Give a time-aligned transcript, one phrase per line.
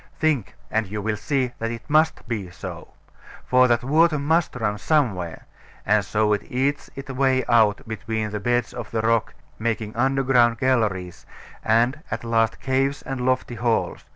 [0.19, 2.87] Think: and you will see that it must be so.
[3.45, 5.45] For that water must run somewhere;
[5.85, 10.57] and so it eats its way out between the beds of the rock, making underground
[10.57, 11.27] galleries,
[11.63, 14.03] and at last caves and lofty halls.